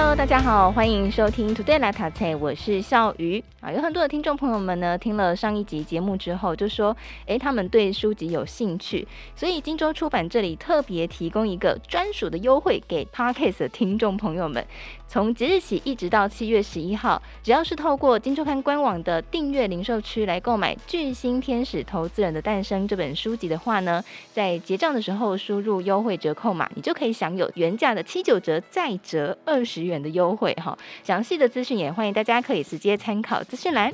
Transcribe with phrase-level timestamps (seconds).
[0.00, 3.72] Hello，大家好，欢迎收听 Today 来读册，我是笑鱼啊。
[3.72, 6.96] 有很多的听众朋友们呢，听了上一集节目之后，就说，
[7.26, 14.64] 诶，他们对书籍有兴趣，所以金州出版这里特别提供一个专属的优惠给 Podcast 的听众朋友们。
[15.10, 30.78] 从即日起一直到七月十一号，只要是透过《金周刊》官网的订阅零售区来购买《巨星天使投资人的诞生》这本书籍的话呢，在结账的时候输入优惠折扣码，你就可以享有原价的七九折再折二十元的优惠哈。
[31.02, 33.90] 详细的资讯也欢迎大家可以直接参考资讯栏。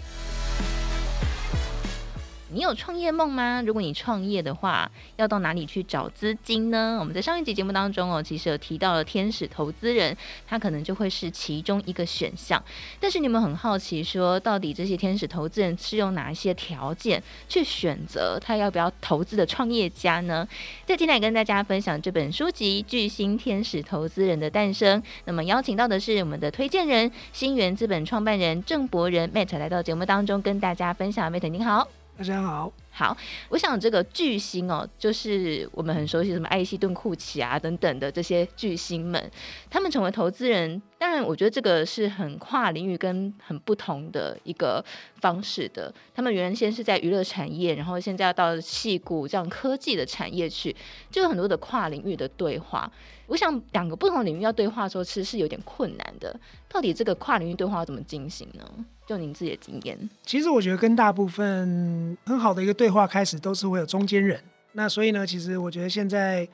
[2.55, 3.61] 你有创业梦吗？
[3.67, 6.97] 如果你创业的话，要到哪里去找资金呢？
[7.01, 12.63] 我们在上一集节目当中哦，其实有提到了天使投资人，他可能就会是其中一个选项。
[13.01, 20.47] 但是你们很好奇，说到底这些天使投资人是用哪一些条件去选择他要不要投资的创业家呢？
[20.87, 25.03] 在今天来跟大家分享这本书籍《巨星天使投资人的诞生》。
[25.25, 31.29] 那么邀请到的是我们的推荐人新源资本创办人郑博仁 Matt 来到节目当中跟大家分享。
[31.33, 32.04] Matt 您好。
[32.17, 33.17] 大家好，好，
[33.49, 39.29] 我想这个巨星哦，就是我们很熟悉什么艾希顿库奇啊等等的这些巨星们，
[39.69, 44.83] 他们成为投资人，当然我觉得这个是很跨领域跟很不同的一个
[45.21, 45.93] 方式的。
[46.15, 50.75] 他们原先是在娱乐产业，然后现在要到戏骨这样科技的产业去，
[51.11, 52.91] 就有很多的跨领域的对话。
[53.27, 56.35] 我想两个不同领域要对话的时候，其实是有点困难的。
[56.71, 58.65] 到底这个跨领域对话要怎么进行呢？
[59.07, 64.43] 就您自己的经验，其实我觉得跟大部分很好的一个对话开始都是会有中间人。
[64.73, 66.49] 那所以呢，其实我觉得现在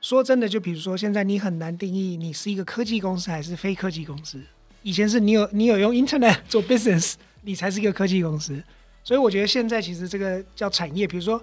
[0.00, 4.40] 说真的，就比如说现在你很难定义你是一个科技公司还是非科技公司。
[4.82, 8.62] 以前是你有你有用 Internet 做 business，你才是一个科技公司。
[9.04, 11.42] 所以我觉得现在其实这个叫产业，比如说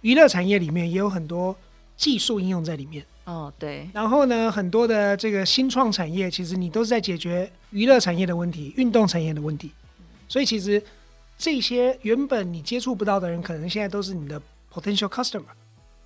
[0.00, 1.56] 娱乐产业里面也有很多
[1.96, 3.04] 技术应用在里面。
[3.24, 3.88] 哦，对。
[3.94, 9.70] 然后呢，很多的这个新创产业，其实你都是在解决娱乐产业的问题、运动产业的问题。
[10.28, 10.82] 所以其实
[11.38, 14.40] 这些原本你接触不到的人，可能现在都是你的
[14.72, 15.44] potential customer。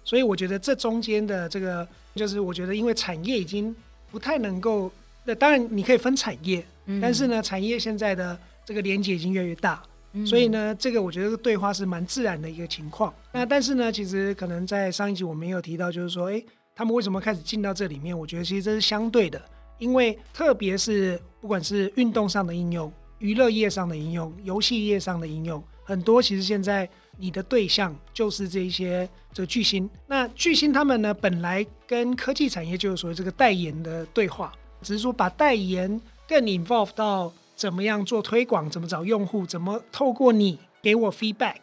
[0.09, 3.77] 所以我觉得这中间的这个，就是我觉得因为产业已经
[4.11, 4.91] 不太能够，
[5.25, 6.65] 那当然你可以分产业，
[7.03, 9.83] 但是呢，产业现在的这个连接已经越来越大。
[10.25, 13.13] 所以呢，这个我觉得这个对话是蛮自然的一个情况。
[13.33, 16.43] 那但是呢，其实可能在上一集我们也有提到，就是说，诶。
[16.75, 18.17] 他们为什么开始进到这里面？
[18.17, 19.43] 我觉得其实这是相对的，
[19.79, 29.89] 因为特别是不管是运动上的应用、娱乐业上的应用、游戏业上的应用，很多其实现在你的对象就是这些这巨星。
[30.07, 41.57] 那巨星他们呢，本来跟科技产业就是所谓这个代言的对话，只是说把代言更 involve 到怎么样做推广、怎么找用户、怎么透过你给我 feedback。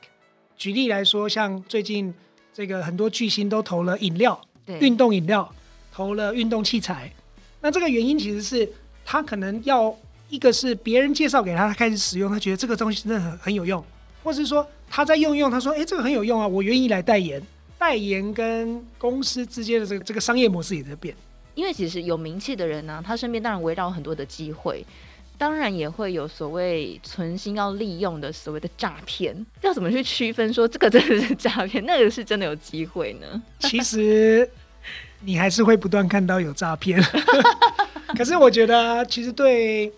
[0.56, 2.14] 举例来说，像最近
[2.54, 4.40] 这个很多巨星都投了饮料。
[4.80, 5.48] 运动饮料
[5.94, 7.14] 投了运动器材，
[7.62, 8.68] 那这个原因其实是
[9.06, 9.96] 他可能要
[10.28, 13.86] 一个是别人介绍给他，他开始使用，他觉得这个东西真的很很有用，
[14.24, 17.42] 或是说他在用用，他说哎，这个很有用啊，我愿意来代言。
[17.78, 21.14] 代言跟公司之间的这个这个商业模式也在变，
[21.54, 24.86] 因为其实有名气的人呢、啊，他身边当然围绕很多的机会，
[25.38, 33.44] 当然也会有所谓存心要利用的所谓的诈骗，要怎么去区分说这个真的是诈骗，那个是真的有机会呢？
[33.60, 34.50] 其实。
[35.22, 37.02] 你还是会不断看到有诈骗，
[38.16, 39.92] 可是我觉得，其实对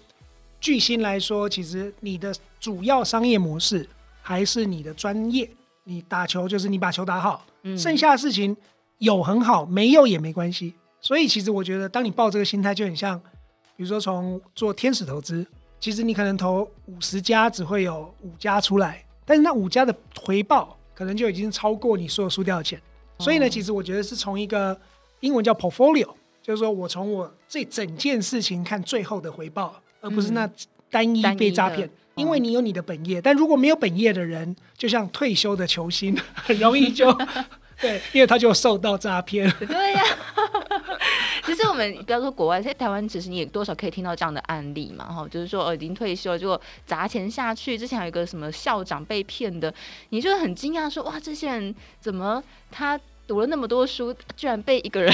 [0.62, 3.86] 巨星来说，其实你的主要商业模式
[4.28, 5.50] 还是你的专业。
[5.86, 8.54] 你打球就是你把球打好，嗯剩下的事情
[8.98, 10.74] 有很好，没有也没关系。
[11.00, 13.18] 所以，其实我觉得，当你抱这个心态，就很像，
[13.78, 15.48] 比如说从做天使投资，
[15.80, 22.82] 其实你可能投五十家，只会有五家出来，但是那五家的回报可能就已经超过你所有输掉的钱。
[23.20, 24.78] 所以呢，其实我觉得是从一个。
[25.22, 26.08] 英文叫 portfolio，
[26.44, 30.48] 就是说我从我这整件事情看最后的回报，而不是那
[30.90, 31.90] 单一被诈骗。
[32.16, 37.16] 因为你有你的本业，但如果没有本业的人，就像退休的球星，很 容易就
[37.80, 39.48] 对，因为他就受到诈骗。
[39.60, 40.04] 对呀，
[41.46, 47.78] 其实我们不要说国外，在台湾其实你也多少可以听到这样的案例嘛，哈，就是说哦，已经退休了，结果砸钱下去。
[47.78, 49.72] 之前有一个什么校长被骗的，
[50.10, 53.00] 你就很惊讶说哇，这些人怎么他？
[53.28, 55.14] 读了那么多书，居然被一个人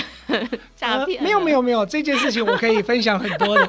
[0.75, 1.23] 诈骗、呃？
[1.25, 3.67] 没有没有没有，这件事情我可以分享很多的。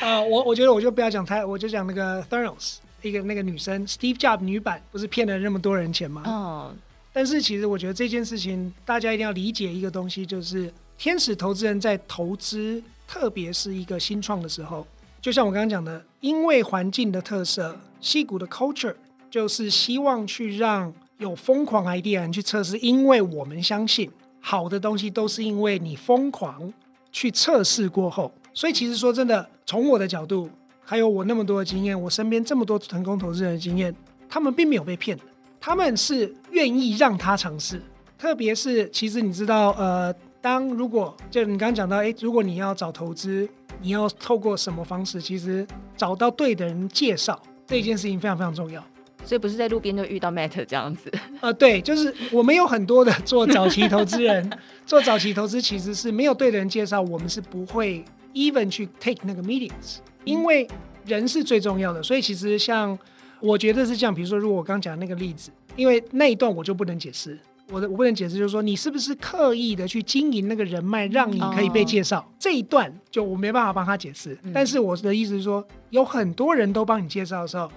[0.00, 6.22] 啊、呃，我我觉得我就不要讲太，我就讲那个 Theranos 一个那个女生 Steve Jobs 女版，不是骗了那么多人钱吗？
[6.26, 6.74] 哦。
[7.12, 14.86] 但是其实我觉得这件事情，大家一定要理解一个东西，就是天使投资人在投资，特别是一个新创的时候，
[15.20, 18.94] 就像我刚刚讲的，因为环境的特色，戏骨的 culture
[19.30, 24.10] 就是希望去让有疯狂 idea 人去测试，因为我们相信
[24.40, 26.72] 好的东西都是因为你疯狂
[27.12, 28.32] 去测试过后。
[28.52, 30.50] 所以其实说真的，从我的角度，
[30.84, 33.94] 还有我那么多的经验，我身边这么多成功投资人的经验，
[34.28, 35.18] 他们并没有被骗，
[35.60, 37.80] 他们是愿意让他尝试。
[38.18, 43.48] 特别是其实你知道，呃，当如果就你刚刚讲到，诶，如果你要找投资，
[43.80, 45.22] 你要透过什么方式？
[45.22, 45.66] 其实
[45.96, 48.84] 找到对的人介绍这件事情非常非常重要。
[49.24, 51.12] 所以不是在路边就遇到 Matt 这样子。
[51.40, 54.50] 呃，对，就是我们有很多的做早期投资人，
[54.84, 58.04] 做早期投资其实是没有对的人介绍，我们是不会。
[58.34, 60.66] Even 去 take 那个 meetings，因为
[61.06, 62.96] 人是最重要的，所以其实像
[63.40, 64.14] 我觉得是这样。
[64.14, 67.38] 比如说，如果我刚讲的那个例子，因为那一段我就不能解释，
[67.70, 72.26] 我的我不能解释，就是说你是不是刻意的去经营那个人脉，让你可以被介绍、oh.
[72.38, 74.38] 这一段，就我没办法帮他解释。
[74.52, 77.70] 但是我的意思是说，有很多人都帮你介绍的时候，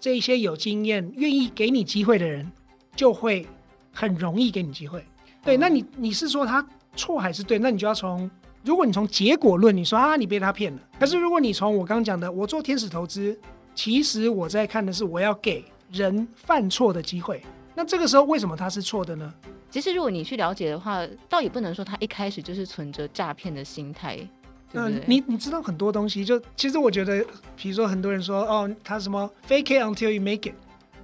[0.00, 2.50] 这一些有经验、愿意给你机会的人，
[2.96, 3.46] 就会
[3.92, 5.04] 很容易给你机会。
[5.42, 6.66] 对，那你你是说他
[6.96, 7.58] 错还是对？
[7.58, 8.30] 那你就要从。
[8.64, 10.80] 如果你从结果论，你说啊，你被他骗了。
[10.98, 13.38] 可是如果你从我刚刚讲的，我做天使投资，
[13.74, 15.62] 其实我在看的是我要给
[15.92, 17.42] 人犯错的机会。
[17.74, 19.34] 那这个时候为什么他是错的呢？
[19.68, 24.16] 其实如果你去了解的话，倒也不能说他一开始就是存着诈骗的心态。
[24.72, 27.22] 嗯、呃，你你知道很多东西，就其实我觉得，
[27.56, 30.54] 比如说很多人说哦，他什么 fake it until you make it。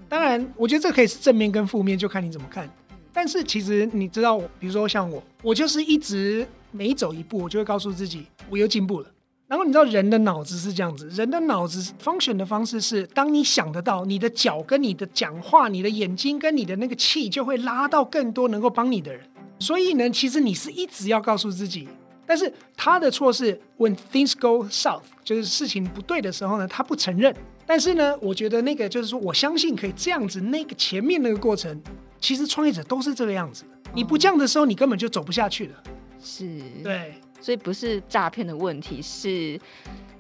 [0.08, 2.66] 当然，我觉得这可以是正面跟负面，就看你怎么看。
[3.12, 6.48] 但是其实你知道，比如说像我，我就是一直。
[6.70, 9.06] 每走一步，我就会告诉自己，我又进步了。
[9.46, 19.20] 然后你知道，人的脑子是这样子，人的脑子 function 的方式是，当你想得到，你的脚跟你的讲话，你的眼睛跟你的那个气，就会拉到更多能够帮你的人。
[19.58, 21.88] 所以呢，其实你是一直要告诉自己，
[22.25, 27.34] 但是他的错是 when things go south，就是事情不对的时候呢，他不承认。
[27.67, 30.40] 但是呢，我觉得那个就是说，我相信可以这样子。
[30.40, 31.82] 那个前面那个过程，
[32.20, 33.64] 其实创业者都是这个样子。
[33.94, 35.75] 你不这样的时候，你根本就走不下去了。
[36.22, 36.61] 是。
[36.82, 39.58] 对，所以不是诈骗的问题，是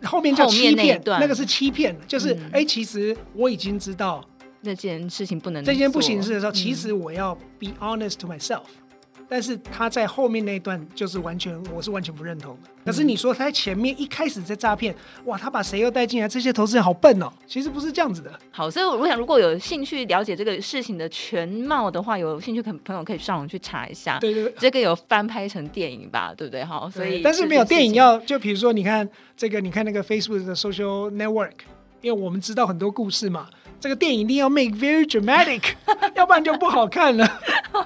[0.02, 4.24] 后面叫欺骗，那，那个是欺骗，就是哎、嗯欸，其实我已经知道
[4.62, 8.62] 那件事情不能，这件不行事的时候，其实我要 be honest to myself。
[9.30, 12.68] 但是他在后面那一段就是完全，我是完全不认同的。
[12.84, 14.92] 可是你说他在前面一开始在诈骗，
[15.26, 16.28] 哇，他把谁又带进来？
[16.28, 17.30] 这些投资人好笨哦！
[17.46, 18.36] 其实不是这样子的。
[18.50, 24.18] 好，所以我想，如果有兴趣了解这个事情的全貌的话，有兴趣可朋友可以上网去查一下。
[24.18, 26.34] 对对对，这个有翻拍成电影吧？
[26.36, 26.64] 对不对？
[26.64, 31.52] 好，所以但是没有电影要，就比如说你看这个，你看那个 Facebook 的 Social Network，
[32.00, 33.48] 因为我们知道很多故事嘛。
[33.80, 35.62] 这个电影一定要 make very dramatic，
[36.14, 37.26] 要不然就不好看了。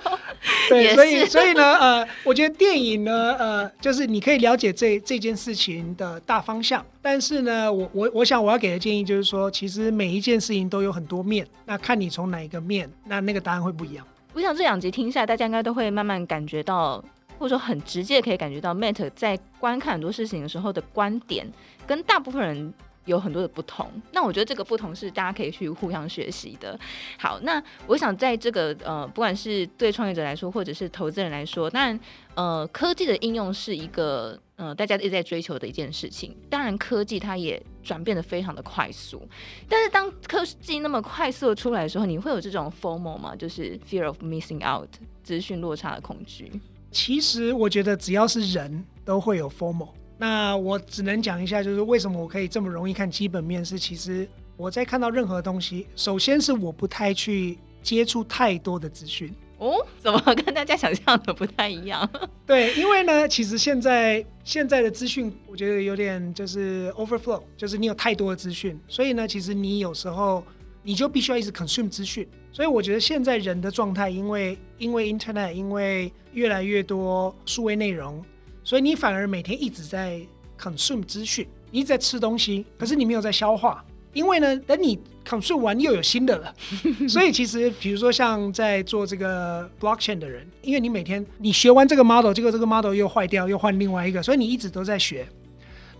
[0.68, 14.04] 对，所以所以呢，呃，我觉得电影呢，呃，就是你可以了解这这件事情的大方向，但是呢，我我我想我要给的建议就是说，其实每一件事情都有很多面，那看你从哪一个面，那那个答案会不一样。
[14.32, 16.96] 我想这两集听下来，大家应该都会慢慢感觉到，
[17.38, 21.46] 或者说很直接可以感觉到，Matt 在观看很多事情的时候的观点，
[21.86, 22.74] 跟大部分人。
[23.06, 26.78] 有很多的不同，那我觉得这个不同是大家可以去互相学习的。
[27.18, 31.98] 好，那我想在这个呃，不管是对创业者来说，或者是投资人来说，当然
[32.34, 36.34] 呃，科技的应用是一个呃，大家一直在追求的一件事情。
[36.48, 39.26] 当然，科技它也转变得非常的快速，
[39.68, 43.36] 但是当科技那么快速的出来的时候，你会有这种 formal 吗？
[43.36, 44.88] 就是 fear of missing out，
[45.22, 46.50] 资讯落差的恐惧。
[46.90, 49.90] 其实我觉得只要是人都会有 formal。
[50.16, 53.64] 那我只能讲一下，就是为什么我可以这么容易看基本面？
[53.64, 59.34] 是其实我在看到任何东西，首先是我不太去接触太多的资讯。
[59.58, 62.08] 哦，怎么跟大家想象的不太一样？
[62.46, 70.44] 对，因为呢，其实现在现在的资讯，我觉得有点就是 overflow，就是你有太多的资讯，所以呢，其实你有时候
[70.82, 72.28] 你就必须要一直 consume 资讯。
[72.52, 78.24] 所以我觉得现在人的状态，因为因为 internet，因为越来越多数位内容。
[78.64, 80.20] 所以你反而每天一直在
[80.58, 86.54] consume 资讯，你一直在吃东西，可是你没有在消化，因为呢，等你 consume 完又有新的了。
[87.08, 95.28] 所以其实，比如说像在做这个 blockchain 的人，因为你每天你学完这个 model，结果这个 model 又坏掉，又换另外一个，所以你一直都在学，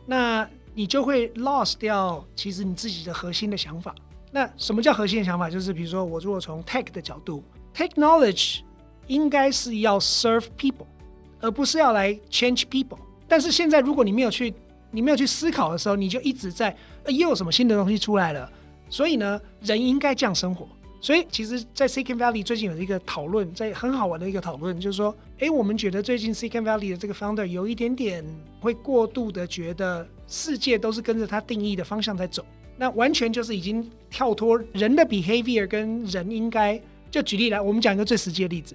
[0.06, 3.94] 那你就会 lost 掉其实你自己的核心的想法。
[4.33, 5.50] 那什么叫核心的想法？
[5.50, 7.44] 就是比如说我如果从 tech 的角度
[7.75, 8.61] ，technology
[9.06, 10.87] 应该是要 serve people。
[11.44, 12.96] 而不是要来 change people，
[13.28, 14.52] 但是现在如果你没有去，
[14.90, 16.74] 你没有去思考的时候，你就一直在，
[17.04, 18.50] 呃，又有什么新的东西出来了？
[18.88, 20.66] 所以呢，人应该这样生活。
[21.02, 28.24] 所以其实，在 Silicon Valley 最近有一个讨论，在很好玩的一个讨论，就是说，诶，我们觉得最近 Silicon Valley 的这个 founder 有一点点
[28.58, 32.42] 会过度的觉得世界都是跟着他定义的方向在走，
[32.78, 36.80] 那完全就是已经跳脱人的 behavior 跟人应该。
[37.10, 38.74] 就举例来，我们讲一个最实际的例子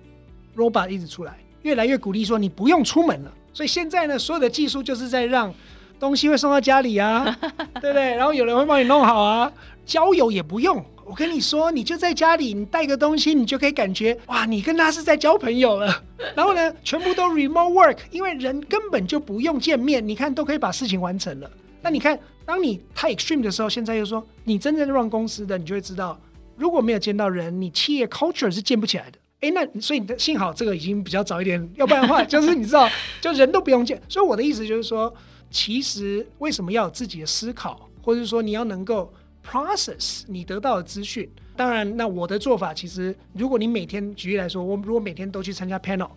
[0.55, 3.33] ，robot 一直出来，越来越鼓励说你不用出门了。
[3.53, 5.53] 所以现在呢，所有的技术就是在让
[5.99, 7.25] 东西会送到家里啊，
[7.81, 8.15] 对不对？
[8.15, 9.51] 然后有人会帮你弄好啊，
[9.85, 10.83] 交友也不用。
[11.03, 16.03] 我跟你说，你就在家里，你带个东西，你就可以感觉哇，你跟他是在交朋友了。
[16.35, 21.49] 然后呢，全部都 remote work，因为人根本就不用见面，你看都可以把事情完成了。
[21.81, 26.19] 那你看，当你太 extreme 的时候，现在又说你真正 run 公司的，你就会知道。
[26.55, 29.18] 如果没有见到人，你企业 culture 是建不起来的。
[29.41, 32.89] 诶，那所以你的幸好这个已经比较早一点，要不然的话就是你知道，
[33.21, 34.01] 就人都不用见。
[34.09, 35.13] 所以我的意思就是说，
[35.49, 39.13] 其实为什么要有自己的思考，或者说你要能够
[39.47, 41.29] process 你得到的资讯。
[41.55, 46.09] 当然，那我的做法其实，如果你每天举例来说，我如果每天都去参加 panel，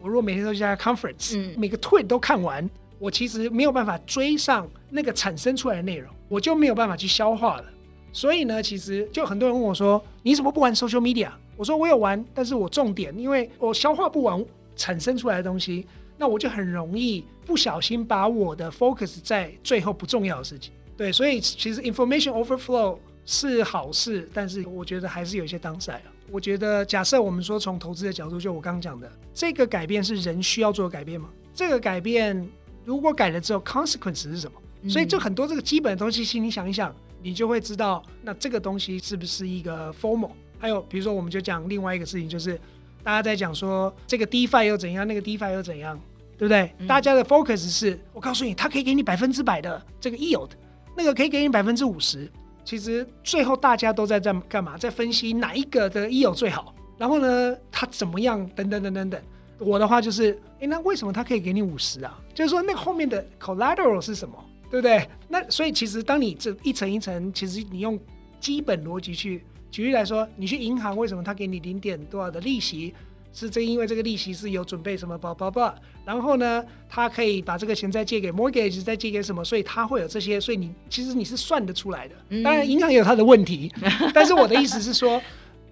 [0.00, 2.68] 我如果每天都去参加 conference，嗯，每个 tweet 都看完，
[2.98, 7.64] 我其实没有办法追上那个产生出来的内容，我就没有办法去消化了。
[8.12, 14.42] 所以呢，其实就很多人问我说：“你怎么不玩 social media？” 我说：“我有玩，但是我重点，因为我消化不完
[14.76, 15.84] 产生出来的东西，
[16.16, 20.72] 那我就很容易不小心把我的 focus 在最后不重要的事情。
[20.96, 22.96] 对，所以其实 information overflow
[23.26, 25.98] 是好事，但是我觉得还是有一些 downside。
[26.30, 31.28] 我觉得，假设我们说从投资的角度，就我刚刚讲的，这个改变是人需要做的改变吗？
[31.52, 32.48] 这个改变
[32.84, 34.88] 如果改了之后，consequence 是什么？
[34.88, 36.94] 所以就很多这个基本的东西，请你想一想。
[37.20, 40.30] 你就会知道，那这个东西是不是一个 FOMO？
[40.58, 42.58] 还有，比如说，我们就讲另外一个事情，就是
[43.02, 45.98] 大家在讲说这个 DeFi 又怎样，那个 DeFi 又怎样，
[46.36, 46.72] 对不对？
[46.78, 50.50] 嗯、大家的 focus 是，我告诉你，它可以给你百分之百的这个 yield，
[50.96, 52.30] 那个可以给你百分之五十。
[52.64, 54.76] 其实最后大家都在在干嘛？
[54.76, 58.46] 在分析哪一个的 yield 最好，然后呢，它怎么样？
[58.54, 59.20] 等等等等等。
[59.58, 62.16] 我的话就是，诶，那为什么它可以给你五十啊？
[62.34, 64.36] 就是说，那后面的 collateral 是什么？
[64.70, 65.08] 对不对？
[65.28, 67.98] 那所以其实当你这一层一层，其实你用
[68.38, 72.94] 基本逻辑去举例来说，你去银行为什么他给你零点多少的利息？
[73.32, 75.72] 是这因为这个利息是有准备什么包包包，
[76.04, 79.44] 然后呢，他可以把这个钱再借给 mortgage，再借给什么？
[79.44, 82.14] 所以他会有这些，所以你其实你是算得出来的。
[82.42, 83.70] 当然银行也有他的问题，
[84.14, 85.20] 但是我的意思是说，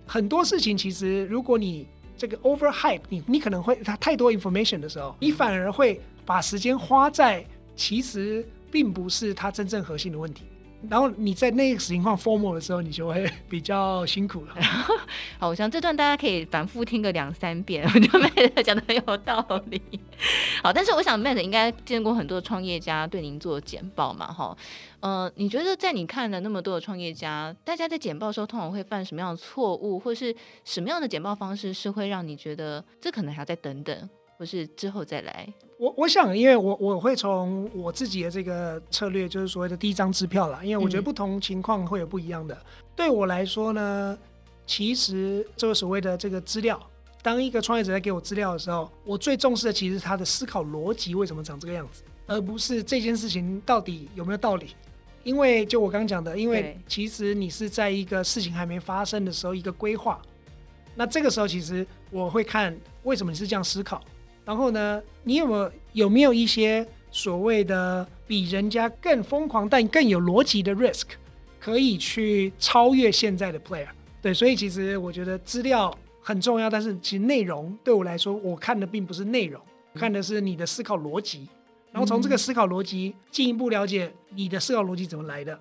[0.07, 1.87] 很多事情其实如果你
[2.17, 8.47] 这个 over hype，你你可能会他太多 information 的时候，你反而会把时间花在其实。
[8.69, 10.43] 并不是他真正核心的问题，
[10.89, 14.55] 然后你在那个情况 formal 的时候，你就会 比较辛苦了。
[15.39, 19.81] 好，我想这段大家可以反复听个两三遍，我觉得 Matt 讲的很有道理。
[20.63, 24.57] 好，但是我想 Matt 应该见过很多创业家对您做简报嘛，哈，
[25.01, 34.09] 呃，你觉得在你看了那么多的创业家，大家在简报的时候通常会犯什么样的错误，或是什么样的简报方式是会让你觉得这可能还要再等等？
[34.37, 35.53] 或是之后再来。
[35.79, 40.65] 我我想，因为我我会从我自己的这个策略，就是所谓的第一张支票啦。
[40.65, 42.55] 因为我觉得不同情况会有不一样的。
[42.55, 42.61] 嗯、
[42.97, 44.19] 对我来说呢，
[44.67, 46.81] 其实这个所谓的这个资料，
[47.23, 54.69] 当一个创业者在给我资料的时候，我最重视的其实是他的思考逻辑为什么长这个样子，而不是这件事情到底有没有道理。
[55.25, 60.23] 因为就我刚刚讲的，因为其实你是在一个事情还没发生的时候一个规划，
[60.95, 64.01] 那这个时候其实我会看为什么你是这样思考。
[64.47, 71.03] 然后呢，你有没有有没有一些所谓的比人家更疯狂但更有逻辑的 risk，
[71.59, 73.89] 可以去超越现在的 player？
[74.23, 79.61] 对，所以其实我觉得资料很重要，但是其实内容对我来说，我看的并不是内容，
[79.97, 81.49] 看的是你的思考逻辑，
[81.91, 85.59] 然后从这个思考逻辑进一步了解你的思考逻辑怎么来的，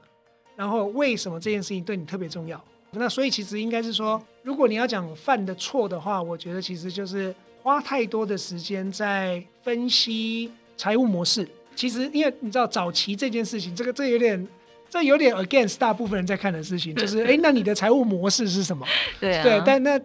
[0.55, 2.63] 然后为什么这件事情对你特别重要。
[2.91, 7.33] 那所以其实应该是说，如果你要讲犯的错的话，我觉得其实就是。
[7.65, 14.47] 花太多的时间在分析财务模式，其实因为你知道早期这件事情，这个这有点，
[14.87, 18.85] 这有点 against 大部分人在看的事情，就是哎，那你的财务模式是什么？
[19.19, 19.99] 对、啊、对，但那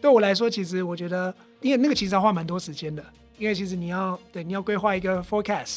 [0.00, 3.04] 对我来说，其实我觉得，因为那个其实要花蛮多时间的，
[3.38, 5.76] 因为其实你要对你要规划一个 forecast，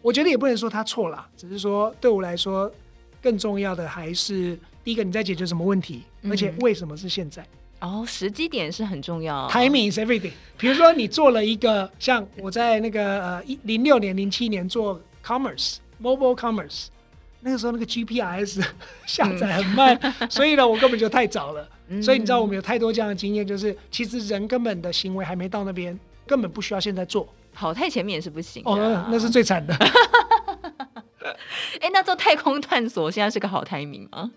[0.00, 2.72] 我觉得也不能说他错了，只是说对我来说，
[3.20, 7.46] 更重要的还是第一个你在解决什么问题，而且为什么是现在。
[7.82, 9.48] 哦，时机点是很重要。
[9.48, 10.30] Timing is everything。
[10.56, 16.86] 比如说，你做了一个像我在那个呃一零六年、零七年做 commerce mobile commerce，
[17.40, 18.64] 那个时候那个 GPRS
[19.04, 21.68] 下载很慢，嗯、 所以呢，我根本就太早了。
[21.88, 27.28] 嗯、所以你知道，我们有太多这样的经验，就是其实人根本的行为还没到那边，根本不需要现在做。
[27.52, 28.62] 跑太前面也是不行。
[28.64, 29.74] 哦，那那是最惨的。
[31.80, 34.30] 哎，那做太空探索现在是个好 timing 吗？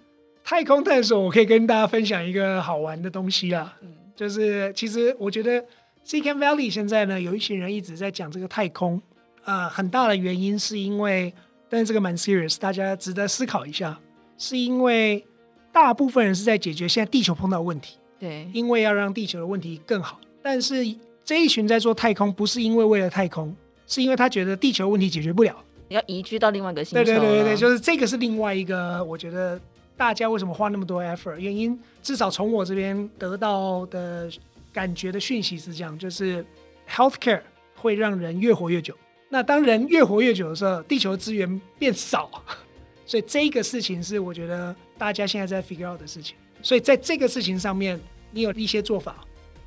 [0.46, 3.76] 太空探索，我可以跟大家分享一个好玩的东西啦。
[3.82, 5.60] 嗯，就是其实我觉得
[6.06, 9.02] Silicon Valley 现在呢，有一群人一直在讲这个太空。
[9.44, 11.34] 呃，很大的原因是因为
[11.68, 14.00] 但是这个蛮 serious，大家值得思考一下。
[14.38, 15.26] 是因为
[15.72, 20.20] 大部分人是在解决现在地球碰到问题，对，因为要让地球的问题更好。
[20.44, 20.84] 但是
[21.24, 23.56] 这一群在做太空，不是因为为了太空，
[23.88, 25.56] 是因为他觉得地球问题解决不了，
[25.88, 27.04] 要移居到另外一个星球。
[27.04, 29.60] 对对对对对，就是这个是另外一个，我觉得
[29.98, 34.30] 大家为什么花那么多 effort，原因至少从我这边得到的
[34.74, 36.46] 感觉的讯息是这样，就是
[36.90, 37.42] healthcare
[37.76, 38.96] 会让人越活越久。
[39.30, 42.30] 那当人越活越久的时候，地球资源变少。
[43.06, 46.36] 所以这个事情是我觉得大家现在在 figure out 的事情。
[46.62, 48.00] 所以在这个事情上面，
[48.32, 49.16] 你有一些做法。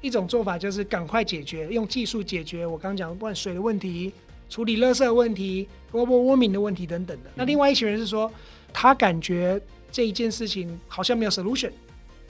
[0.00, 4.12] 一种做法就是赶快解决，用技术解决我刚讲的不管水的问题、
[4.48, 7.30] 处理垃圾的问题、global warming 的问题等等的。
[7.34, 8.30] 那另外一群人是说，
[8.72, 11.72] 他感觉这一件事情好像没有 solution。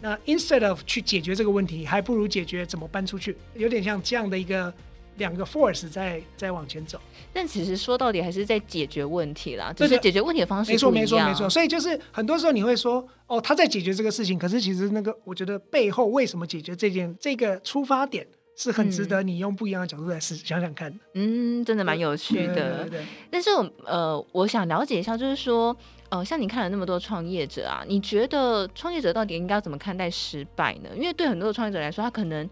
[0.01, 4.73] 那 instead of 去解决这个问题，还不如解决怎么搬出去，有点像这样的一个。
[5.19, 6.97] 两个 force 在在往前走，
[7.33, 10.71] 但其实说到底还是在解决问题啦，只是解决问题的方式。
[10.71, 11.51] 没错，没错，没错。
[11.51, 18.25] 所以就是很多时候你会说，哦，他在解决这个事情，可是其实那个我觉得背后为什么解决这件这个出发点
[18.55, 20.97] 是很值得你用不一样的角度来试想想看。
[21.15, 22.55] 嗯，真的蛮有趣的。
[22.55, 23.07] 对对对对。
[23.29, 23.51] 但是
[23.87, 25.77] 呃，我想了解一下，就是说，
[26.11, 30.91] 呃，像你看了那么多创业者啊，你觉得创业者到底应该要怎么看待失败呢？
[30.95, 32.49] 因为对很多的创业者来说，他可能。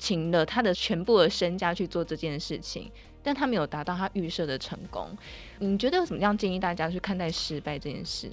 [0.00, 2.88] 请了他的全部的身家去做这件事情，
[3.20, 5.10] 但他没有达到他预设的成功。
[5.58, 8.30] 你觉得有什么样建议大家去看待失败这件事？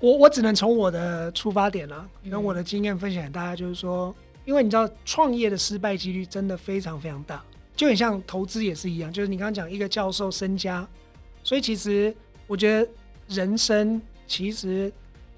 [0.00, 7.42] 我我只能从我的出发点啊，跟我的经验分享给大家，就是说，因为你知道创业的失败几率真的非常非常大，
[7.74, 10.86] 就很像投资也是一样，就是你刚刚讲一个教授身家，
[11.42, 12.14] 所以其实
[12.46, 12.86] 我觉得
[13.28, 14.92] 人生其实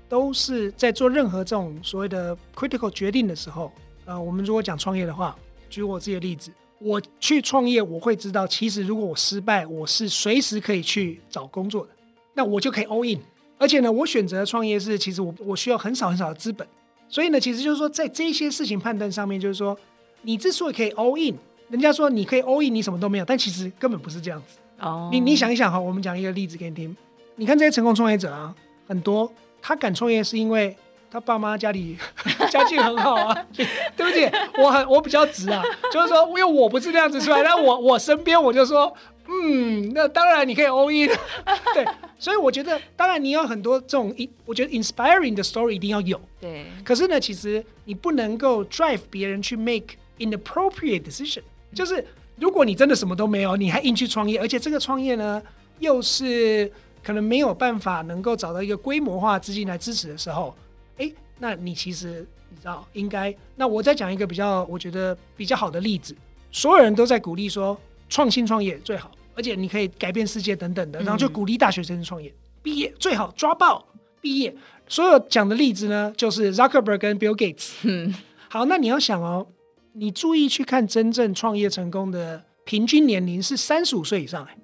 [0.09, 3.71] 都是在做任何这种所谓的 critical 决定的时候，
[4.05, 5.37] 呃，我们如果讲创业的话。
[5.73, 11.91] 举我自己的例子，我去创业，我会知道，其实如果我失败，我是随时可以去找工作的，
[12.35, 13.21] 那我就可以 all in。
[13.57, 16.67] 而且呢，我选择创业是，其实我我需要很少很少的资本，
[17.09, 19.79] 所以呢，其实就是说，在这些事情判断上面，就是说，
[20.23, 24.59] 你之所以可以 all in，人家说你可以 all in，你什么都没有，但其实根本不是这样子。
[24.81, 26.97] 哦，你你想一想哈，我们讲一个例子给你听，
[27.41, 28.55] 你看这些成功创业者啊，
[28.87, 30.77] 很多他敢创业是因为。
[31.13, 31.97] 他爸妈家里
[32.53, 33.35] 家境很好啊，
[33.97, 34.31] 对不起，
[34.63, 35.61] 我很我比较直啊，
[35.93, 38.95] 就是说，因为我不是那样子出来，但我我身边我就说，
[39.27, 41.11] 嗯，那当然你可以 all in，
[41.75, 41.85] 对，
[42.17, 44.15] 所以我觉得当然你有很多这种，
[44.47, 51.43] 我觉得 inspiring 的 story 一定要有，对，可是呢，其实你不能够 drive 别人去 make inappropriate decision，
[51.75, 55.43] 就是如果你真的什么都没有，你还硬去创业，而且这个创业呢
[55.81, 56.71] 又是
[57.03, 60.55] 可能没有办法能够找到一个规模化资金来支持的时候。
[60.99, 66.15] 哎，那你其实你知道应该，那我再讲一个比较我觉得比较好的例子，
[66.53, 72.33] 所有人都在鼓励说创新创业最好，而且你可以改变世界等等的，然后就鼓励大学生创业，
[72.63, 73.87] 毕业最好抓爆
[74.21, 74.55] 毕业。
[74.87, 77.71] 所有讲的例子呢，就是 Zuckerberg 跟 Bill Gates。
[77.85, 78.13] 嗯，
[78.49, 79.47] 好，那你要想哦，
[79.93, 84.57] 你注意去看真正创业成功的平均年龄是三十五岁以上，哎，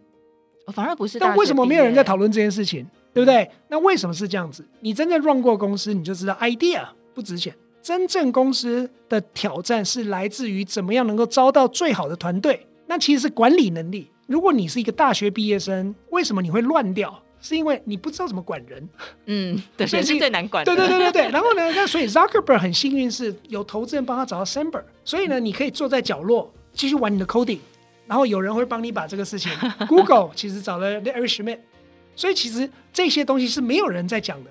[0.72, 1.18] 反而不是。
[1.18, 2.86] 但为什么没有人在讨论这件事情？
[3.12, 3.50] 对不对？
[3.68, 4.64] 那为什么是这样子？
[4.80, 7.54] 你真正 run 过公司，你就知道 idea 不值钱。
[7.82, 12.66] 真正公司的挑战是来自于怎么样能够招到最好的团队。
[12.86, 14.10] 那其实是管理能力。
[14.26, 17.22] 如果你是一个大学毕业生，为什么你会乱掉？
[17.40, 18.88] 是因为你不知道怎么管人。
[19.26, 20.74] 嗯，对， 所以是最难管的。
[20.74, 21.30] 对对对对对。
[21.32, 27.60] 然后呢，那所以 Zuckerberg 很幸运是有投资人帮他找到 Sandberg，所以呢，你可以坐在角落继续玩你的 coding，
[28.06, 29.50] 然后有人会帮你把这个事情。
[29.88, 31.58] Google 其实找了 Eric Schmidt。
[32.14, 34.50] 所以其实这些东西是没有人在讲的。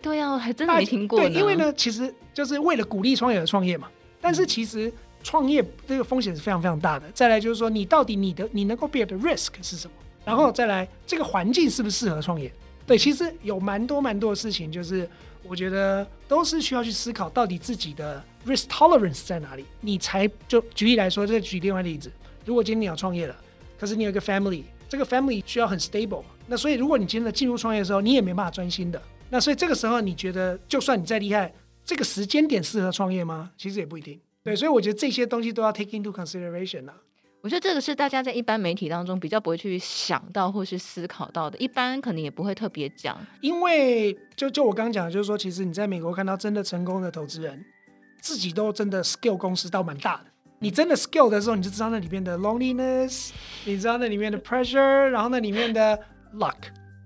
[0.00, 1.18] 对呀、啊，我还真的没听过。
[1.20, 3.88] 对，因为呢，其实就是为了鼓励创业而创业嘛。
[4.20, 7.10] 但是其实创业这个风险是非常非常大的。
[7.12, 9.94] 再来就是说，你到底你的你能够 bear 的 risk 是什么？
[10.24, 12.50] 然后再来这个环境是不是适合创业？
[12.86, 15.06] 对，其实有蛮多蛮多的事情，就是
[15.42, 22.10] 我觉得都是需要去思考，到底自己的 risk tolerance 在哪里，你才就举例来说，再举另外例子，
[22.44, 23.36] 如果今天你要创业了，
[23.78, 26.22] 可是你有一个 family，这个 family 需要很 stable。
[26.46, 29.00] 那所以，如果你真的进入创业的时候，你也没办法专心的。
[29.30, 31.52] 那所以这个时候，你觉得就算你再厉害，
[31.84, 33.50] 这个时间点适合创业吗？
[33.56, 34.20] 其实也不一定。
[34.42, 36.94] 对，所以我觉得这些东西都要 take into consideration 啊。
[37.40, 43.18] 我觉得这个是大家在一般媒体当中比较不会去想到或是思考到的，一般可能也不会特别讲。
[43.40, 47.64] 因为就就我刚刚讲的，就是说，其实你在美国看到真的成功的投资人，
[48.20, 50.24] 自己都真的 scale 公司到蛮大的。
[50.64, 53.32] 你真的 skill 的时候，你就知道那里面的 loneliness，
[53.66, 55.98] 你知道那里面的 pressure，然后那里面的。
[56.36, 56.56] luck，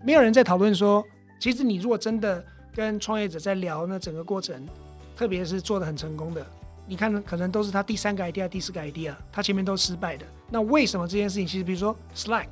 [0.02, 1.04] 没有人在讨论说，
[1.38, 2.42] 其实你如果真的
[2.72, 4.66] 跟创业者在聊那整个过程，
[5.14, 6.46] 特别是做的很成功的，
[6.86, 10.24] 你看可能都是他第三个 idea、第四个 idea，他前面都失败的。
[10.48, 11.46] 那为什么这件事情？
[11.46, 12.46] 其实比如说 Slack，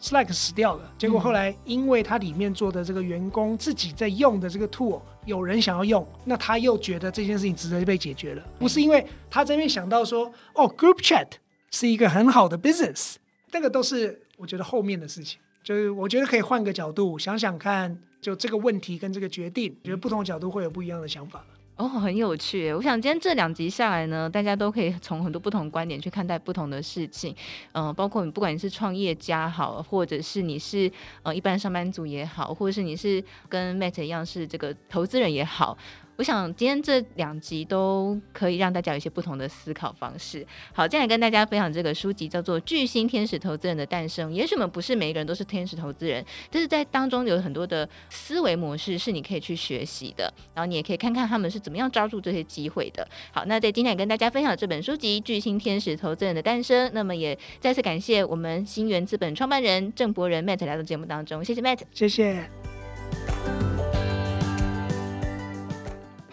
[0.00, 11.26] Slack 死掉了，结果后来因为它里面做的这个员工自己在用的这个 tool 有人想要用，那他又觉得这件事情值得被解决了，不是因为他这边想到说，哦，Group Chat
[11.72, 13.16] 是一个很好的 business，
[13.50, 21.44] 这个都是我觉得后面的事情，就是我觉得可以换个角度想想看，就这个问题跟这个决定，觉得不同角度会有不一样的想法。
[21.78, 22.72] 哦，很有趣。
[22.72, 27.32] 我想今天这两集下来呢，大家都可以从很多不同观点去看待不同的事情。
[27.70, 30.90] 嗯、包括你不管你是创业家好，或者是你是
[31.22, 35.78] 呃一般上班族也好，或者是你是跟 Matt 一样是这个投资人也好。
[36.18, 40.44] 我想今天这两集都可以让大家有一些不同的思考方式。
[40.72, 44.28] 好，接下来跟大家分享这个书籍叫做《巨星天使投资人的诞生》。
[44.32, 50.24] 也许我们不是每一个人都是天使投资人，但是在当中有很多的思维模式是你可以去学习的。
[50.54, 53.06] 然后你也可以看看他们是怎么样抓住这些机会的。
[53.30, 56.88] 好，那在今天也跟大家分享这本书籍《巨星天使投资人的诞生》。
[56.92, 62.50] 那么也再次感谢我们新源资本创办人郑博仁 Matt 来到节目当中，谢谢 Matt，谢谢。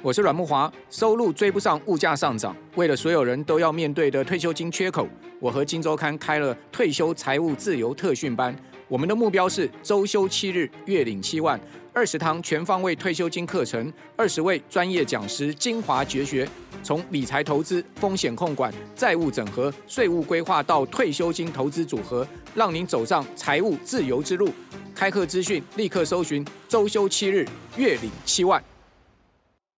[0.06, 5.08] 我是阮慕华，收入追不上物价上涨，为了所有人都要面对的退休金缺口，
[5.40, 8.56] 我和金周刊开了退休财务自由特训班。
[8.88, 11.60] 我们的目标是周休七日，月领七万，
[11.92, 16.48] 二十堂全方位退休金课程，二十位专业讲师精华绝学，
[16.84, 24.52] 从理财投资、风险控管、债务整合、税务规划到退休金投资组合，让您走上财务自由之路。
[24.94, 27.44] 开课资讯立刻搜寻周休七日，
[27.76, 28.64] 月领七万。